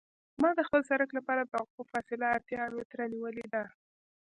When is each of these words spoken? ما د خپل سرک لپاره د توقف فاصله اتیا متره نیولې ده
ما 0.41 0.49
د 0.57 0.61
خپل 0.67 0.81
سرک 0.89 1.09
لپاره 1.17 1.41
د 1.43 1.51
توقف 1.55 1.85
فاصله 1.93 2.25
اتیا 2.37 2.61
متره 2.75 3.05
نیولې 3.13 3.45
ده 3.53 3.63